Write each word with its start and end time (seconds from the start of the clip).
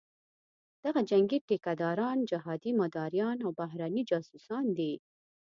دغه 0.83 1.01
جنګي 1.09 1.39
ټیکه 1.47 1.73
داران، 1.81 2.17
جهادي 2.29 2.71
مداریان 2.81 3.37
او 3.45 3.51
بهرني 3.59 4.03
جاسوسان 4.09 4.65
دي. 4.77 4.93